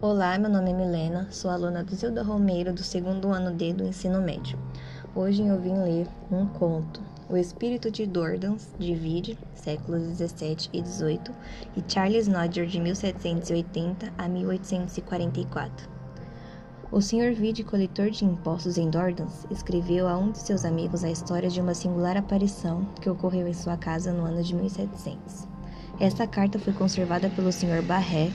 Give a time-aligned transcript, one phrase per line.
[0.00, 3.84] Olá, meu nome é Milena, sou aluna do Zilda Romeiro do segundo ano D do
[3.84, 4.56] ensino médio.
[5.12, 10.80] Hoje eu vim ler um conto, O Espírito de Dordans, de Vide, séculos 17 e
[10.80, 11.34] 18,
[11.76, 15.88] e Charles Nodger, de 1780 a 1844.
[16.92, 17.34] O Sr.
[17.34, 21.60] Vide, coletor de impostos em Dordans, escreveu a um de seus amigos a história de
[21.60, 25.48] uma singular aparição que ocorreu em sua casa no ano de 1700.
[25.98, 27.82] Esta carta foi conservada pelo Sr.
[27.82, 28.30] Barré,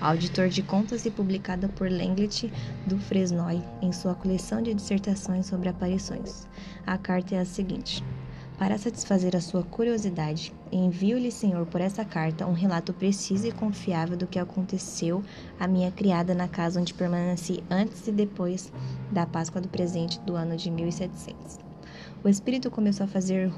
[0.00, 2.52] auditor de contas e publicada por Lenglet
[2.86, 6.46] do Fresnoy em sua coleção de dissertações sobre aparições.
[6.86, 8.04] A carta é a seguinte:
[8.56, 14.16] Para satisfazer a sua curiosidade, envio-lhe, Senhor, por essa carta um relato preciso e confiável
[14.16, 15.22] do que aconteceu
[15.58, 18.72] à minha criada na casa onde permaneci antes e depois
[19.10, 21.58] da Páscoa do presente do ano de 1700.
[22.22, 23.50] O espírito começou a fazer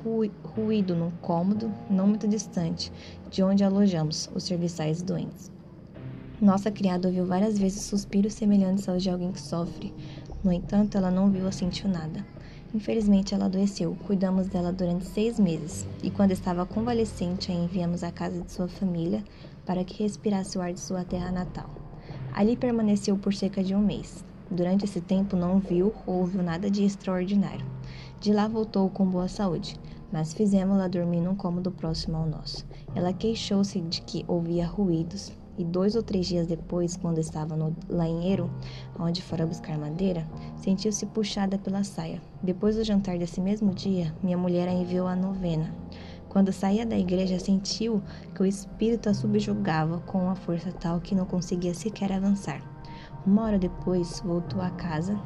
[0.45, 2.93] ruído num cômodo não muito distante
[3.31, 5.51] de onde alojamos os serviçais doentes.
[6.41, 9.93] Nossa criada ouviu várias vezes suspiros semelhantes aos de alguém que sofre.
[10.43, 12.25] No entanto, ela não viu ou sentiu nada.
[12.75, 13.95] Infelizmente, ela adoeceu.
[14.07, 18.69] Cuidamos dela durante seis meses e, quando estava convalescente, a enviamos à casa de sua
[18.69, 19.23] família
[19.67, 21.69] para que respirasse o ar de sua terra natal.
[22.33, 24.25] Ali permaneceu por cerca de um mês.
[24.51, 27.67] Durante esse tempo, não viu ou ouviu nada de extraordinário.
[28.19, 29.77] De lá voltou com boa saúde,
[30.11, 32.65] mas fizemos-la dormir num cômodo próximo ao nosso.
[32.95, 37.77] Ela queixou-se de que ouvia ruídos, e dois ou três dias depois, quando estava no
[37.89, 38.51] lainheiro,
[38.99, 42.21] onde fora buscar madeira, sentiu-se puxada pela saia.
[42.43, 45.75] Depois do jantar desse mesmo dia, minha mulher a enviou à novena.
[46.29, 48.03] Quando saía da igreja, sentiu
[48.35, 52.63] que o espírito a subjugava com uma força tal que não conseguia sequer avançar.
[53.27, 55.21] Uma hora depois, voltou à casa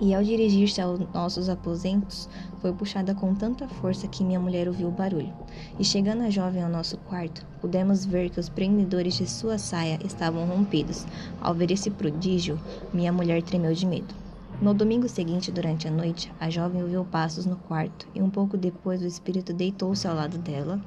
[0.00, 2.28] e ao dirigir-se aos nossos aposentos,
[2.60, 5.32] foi puxada com tanta força que minha mulher ouviu o barulho.
[5.78, 9.98] E chegando a jovem ao nosso quarto, pudemos ver que os prendedores de sua saia
[10.04, 11.06] estavam rompidos.
[11.40, 12.58] Ao ver esse prodígio,
[12.92, 14.14] minha mulher tremeu de medo.
[14.60, 18.56] No domingo seguinte, durante a noite, a jovem ouviu passos no quarto e um pouco
[18.56, 20.80] depois o espírito deitou-se ao lado dela,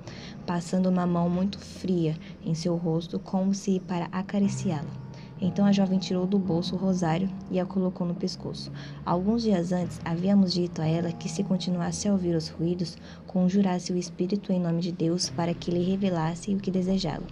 [0.44, 5.09] passando uma mão muito fria em seu rosto, como se para acariciá-la.
[5.41, 8.72] Então a jovem tirou do bolso o rosário e a colocou no pescoço.
[9.05, 13.94] Alguns dias antes, havíamos dito a ela que, se continuasse a ouvir os ruídos, conjurasse
[13.94, 17.25] o espírito em nome de Deus para que lhe revelasse o que desejava.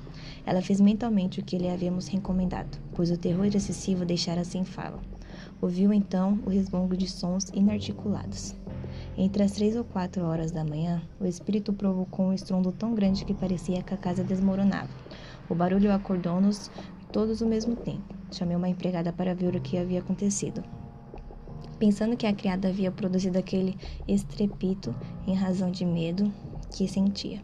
[0.45, 5.00] Ela fez mentalmente o que lhe havíamos recomendado, pois o terror excessivo deixara sem fala.
[5.62, 8.56] Ouviu então o resmungo de sons inarticulados.
[9.18, 13.25] Entre as três ou quatro horas da manhã, o espírito provocou um estrondo tão grande
[13.25, 14.89] que parecia que a casa desmoronava.
[15.50, 16.69] O barulho acordou-nos
[17.12, 18.16] todos ao mesmo tempo.
[18.31, 20.63] Chamei uma empregada para ver o que havia acontecido.
[21.80, 24.94] Pensando que a criada havia produzido aquele estrepito
[25.25, 26.31] em razão de medo
[26.72, 27.41] que sentia.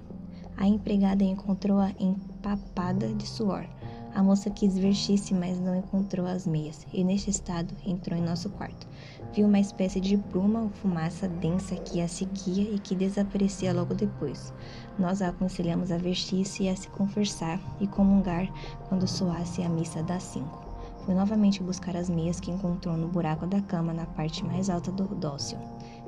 [0.58, 3.66] A empregada encontrou-a empapada de suor.
[4.14, 8.50] A moça quis vestir-se, mas não encontrou as meias, e neste estado entrou em nosso
[8.52, 8.88] quarto.
[9.34, 13.96] Viu uma espécie de bruma ou fumaça densa que a seguia e que desaparecia logo
[13.96, 14.54] depois.
[15.00, 18.48] Nós a aconselhamos a vestir-se e a se conversar e comungar
[18.88, 20.64] quando soasse a missa das cinco.
[21.04, 24.92] Foi novamente buscar as meias que encontrou no buraco da cama na parte mais alta
[24.92, 25.58] do dócil.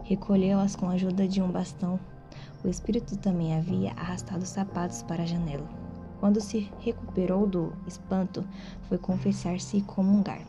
[0.03, 2.00] Recolheu-as com a ajuda de um bastão.
[2.64, 5.68] O espírito também havia arrastado os sapatos para a janela.
[6.19, 8.46] Quando se recuperou do espanto,
[8.88, 10.41] foi confessar-se e comungar.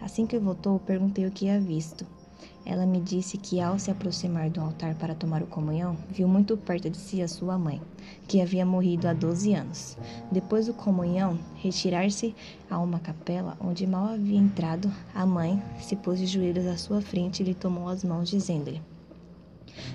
[0.00, 2.04] Assim que voltou, perguntei o que havia visto.
[2.66, 6.56] Ela me disse que, ao se aproximar do altar para tomar o comunhão, viu muito
[6.56, 7.80] perto de si a sua mãe,
[8.26, 9.98] que havia morrido há 12 anos.
[10.32, 12.34] Depois do comunhão, retirar-se
[12.70, 17.02] a uma capela onde mal havia entrado, a mãe se pôs de joelhos à sua
[17.02, 18.80] frente e lhe tomou as mãos, dizendo-lhe: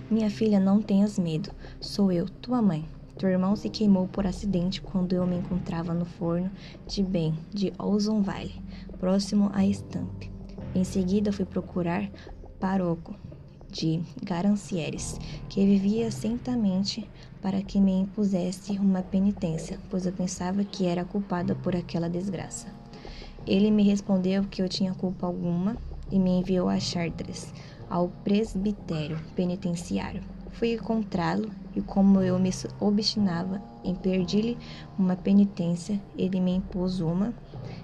[0.09, 2.85] Minha filha, não tenhas medo, sou eu, tua mãe.
[3.17, 6.49] Teu irmão se queimou por acidente quando eu me encontrava no forno
[6.87, 8.55] de Ben, de Ozon Valley,
[8.97, 10.31] próximo a Estampe.
[10.73, 12.09] Em seguida, fui procurar
[12.59, 13.15] Paroco
[13.71, 17.09] de Garancieres, que vivia sentamente
[17.41, 22.67] para que me impusesse uma penitência, pois eu pensava que era culpada por aquela desgraça.
[23.47, 25.77] Ele me respondeu que eu tinha culpa alguma
[26.11, 27.53] e me enviou a Chartres,
[27.89, 30.21] ao presbitério penitenciário.
[30.51, 32.49] Fui encontrá-lo e, como eu me
[32.79, 34.57] obstinava em pedir-lhe
[34.97, 37.33] uma penitência, ele me impôs uma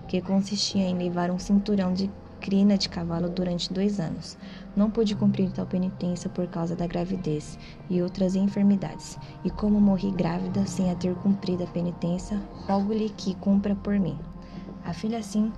[0.07, 2.09] que consistia em levar um cinturão de
[2.45, 4.37] crina de cavalo durante dois anos.
[4.75, 7.57] Não pude cumprir tal penitência por causa da gravidez
[7.89, 13.33] e outras enfermidades, e como morri grávida sem a ter cumprido a penitência, rogo-lhe que
[13.35, 14.15] cumpra por mim.
[14.85, 15.51] A filha assim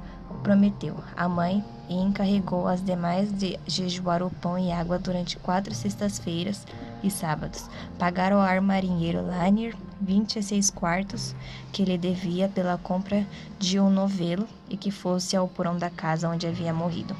[0.43, 0.95] prometeu.
[1.17, 6.65] A mãe e encarregou as demais de jejuar o pão e água durante quatro sextas-feiras
[7.03, 7.69] e sábados.
[7.97, 11.35] Pagaram ao marinheiro Lanier 26 quartos
[11.71, 13.25] que lhe devia pela compra
[13.59, 17.15] de um novelo e que fosse ao porão da casa onde havia morrido.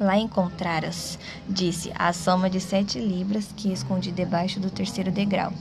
[0.00, 5.52] Lá encontraras, disse, a soma de sete libras que escondi debaixo do terceiro degrau.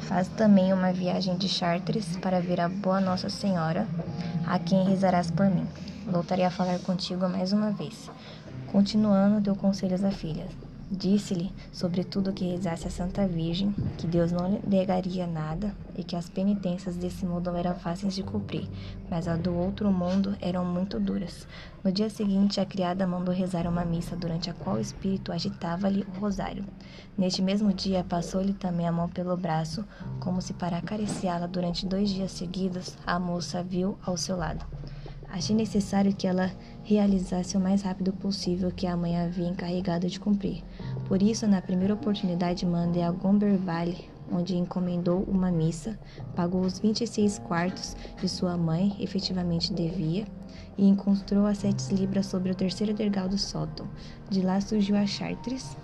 [0.00, 3.86] Faz também uma viagem de Chartres para ver a boa Nossa Senhora,
[4.44, 5.64] a quem rezarás por mim.
[6.08, 8.10] Voltarei a falar contigo mais uma vez.
[8.72, 10.48] Continuando, deu conselhos à filha.
[10.96, 16.14] Disse-lhe, sobretudo, que rezasse a Santa Virgem, que Deus não lhe negaria nada e que
[16.14, 18.68] as penitências desse mundo eram fáceis de cumprir,
[19.10, 21.48] mas as do outro mundo eram muito duras.
[21.82, 26.06] No dia seguinte, a criada mandou rezar uma missa, durante a qual o espírito agitava-lhe
[26.14, 26.64] o rosário.
[27.18, 29.84] Neste mesmo dia, passou-lhe também a mão pelo braço,
[30.20, 34.64] como se para acariciá-la durante dois dias seguidos, a moça viu ao seu lado.
[35.34, 36.52] Achei necessário que ela
[36.84, 40.62] realizasse o mais rápido possível o que a mãe havia encarregado de cumprir.
[41.08, 45.98] Por isso, na primeira oportunidade, mandei a Gomberville, onde encomendou uma missa,
[46.36, 50.24] pagou os 26 quartos de sua mãe, efetivamente devia,
[50.78, 53.88] e encontrou as sete libras sobre o terceiro degrau do sótão.
[54.30, 55.76] De lá surgiu a Chartres,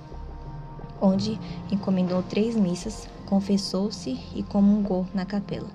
[1.02, 1.37] onde
[1.73, 5.70] encomendou três missas, confessou-se e comungou na capela.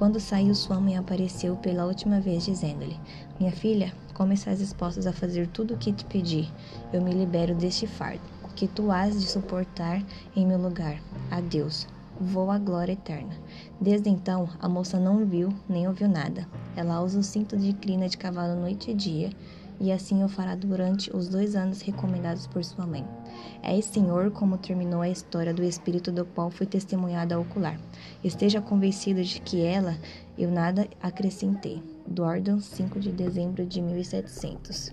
[0.00, 2.98] Quando saiu, sua mãe apareceu pela última vez, dizendo-lhe:
[3.38, 6.50] Minha filha, como estás disposta a fazer tudo o que te pedi,
[6.90, 8.22] eu me libero deste fardo,
[8.56, 10.02] que tu has de suportar
[10.34, 11.02] em meu lugar.
[11.30, 11.86] Adeus.
[12.18, 13.36] Vou à glória eterna.
[13.78, 16.48] Desde então, a moça não viu nem ouviu nada.
[16.74, 19.30] Ela usa o cinto de crina de cavalo noite e dia,
[19.80, 23.04] e assim o fará durante os dois anos recomendados por sua mãe.
[23.62, 27.80] É, Senhor, como terminou a história do espírito do qual fui testemunhada ocular.
[28.22, 29.96] Esteja convencido de que ela
[30.36, 31.82] eu nada acrescentei.
[32.06, 34.92] Dordon, 5 de dezembro de 1700.